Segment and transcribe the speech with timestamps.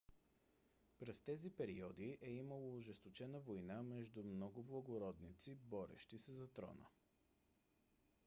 [0.99, 6.85] през тези периоди е имало ожесточена война между много благородници борещи се за трона